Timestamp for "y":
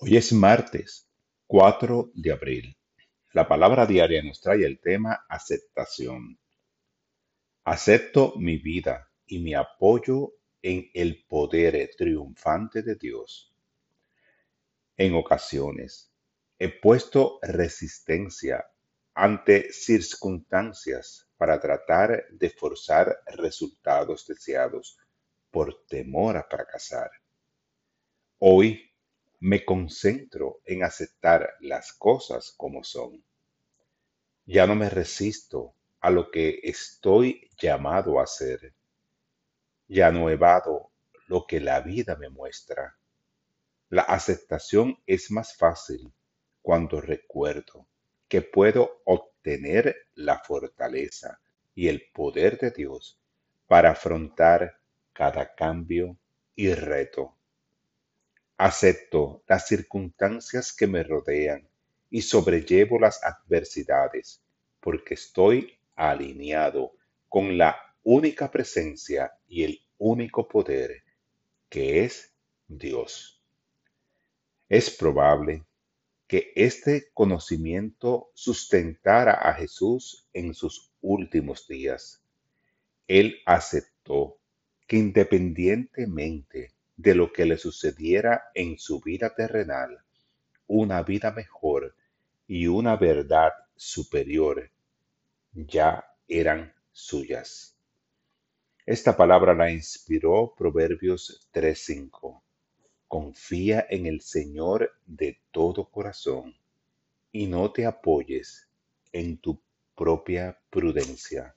9.26-9.40, 51.74-51.88, 56.54-56.74, 62.10-62.22, 69.46-69.62, 92.48-92.66, 107.30-107.46